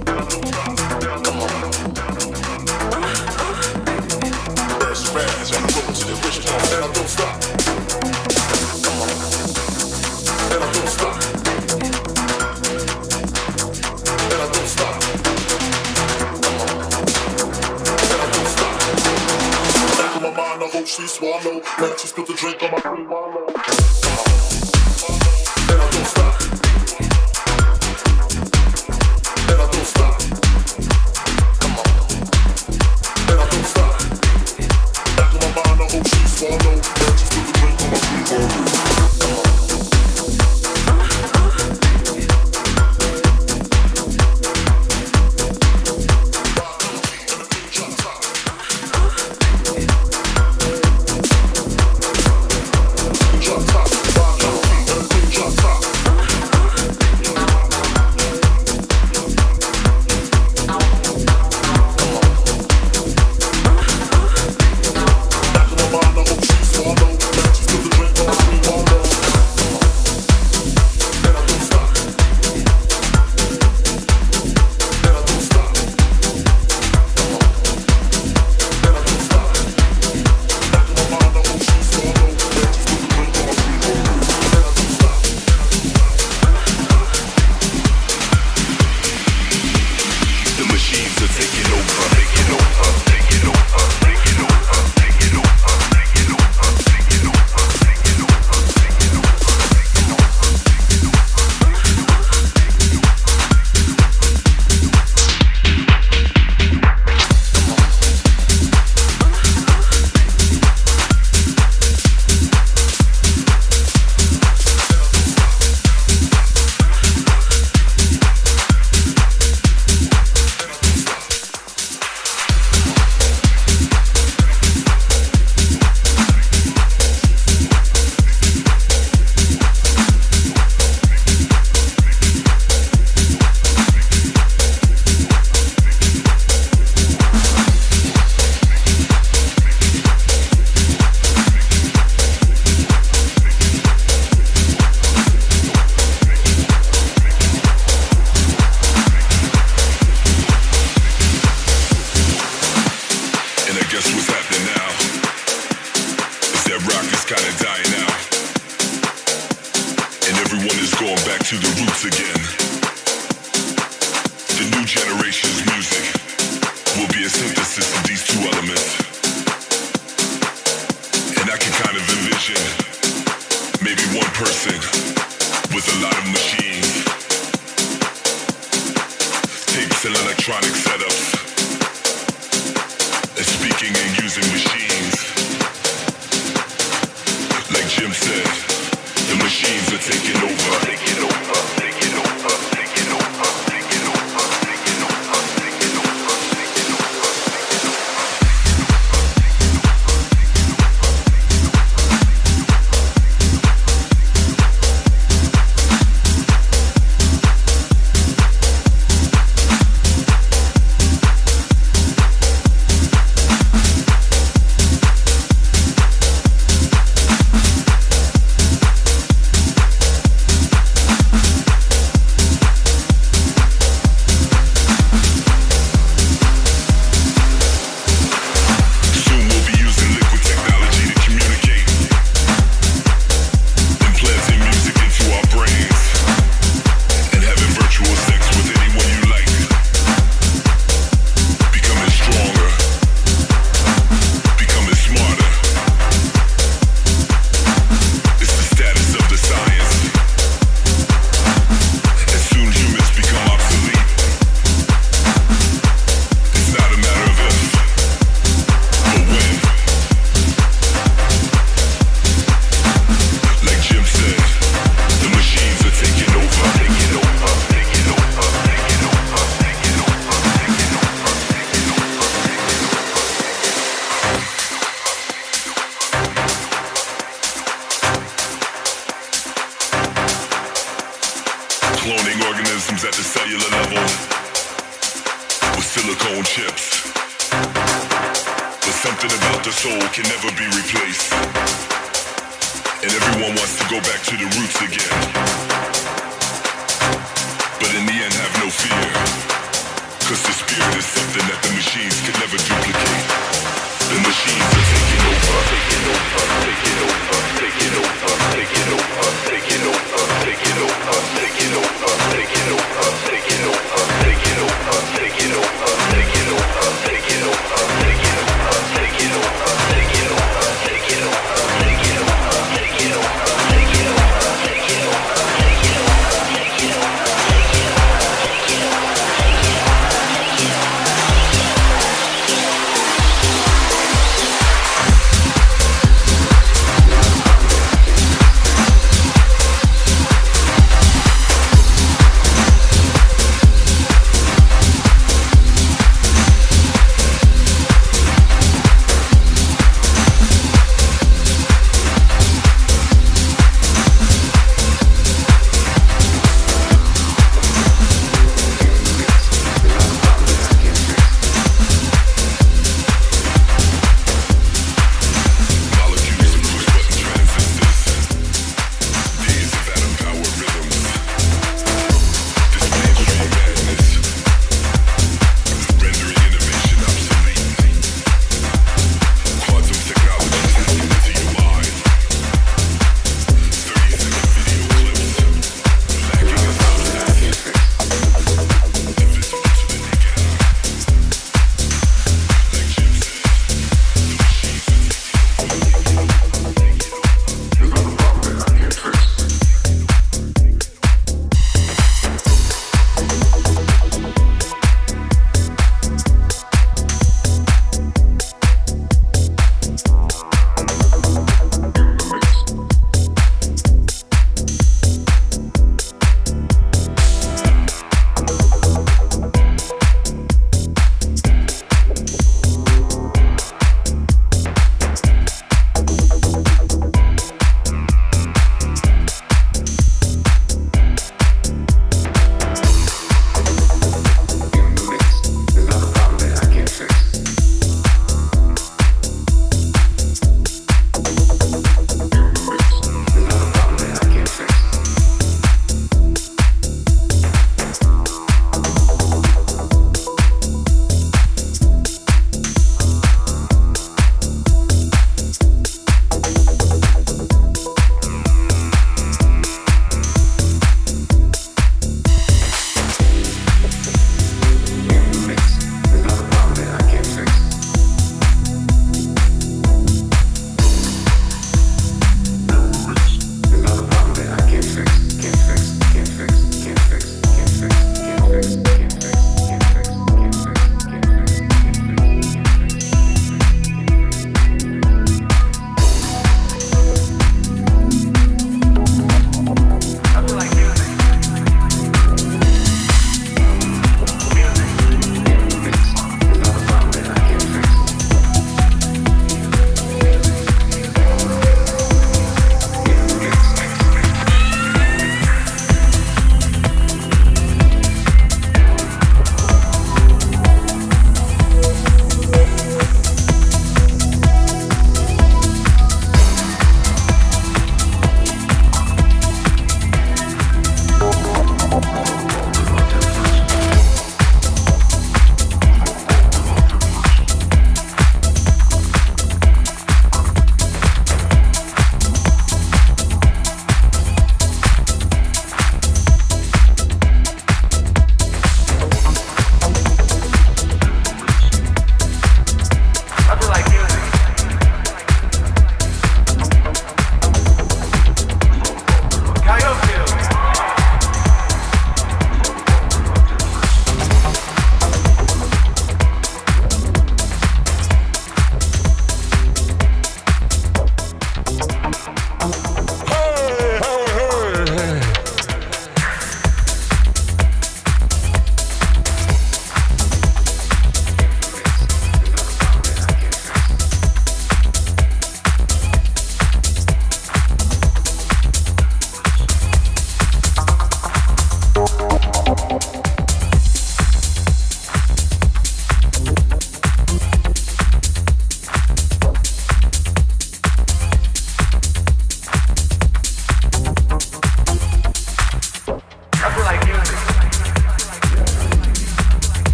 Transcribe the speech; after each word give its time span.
swallow. 21.21 21.61
Now 21.79 21.91
just 22.01 22.09
spilled 22.09 22.27
the 22.27 22.33
drink 22.33 22.63
on 22.63 22.71
my 22.71 22.79
green 22.79 23.07
wallet. 23.07 23.40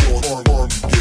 your 0.00 0.42
arm, 0.48 0.48
arm. 0.50 0.91